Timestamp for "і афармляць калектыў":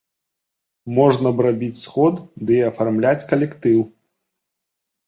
2.61-3.79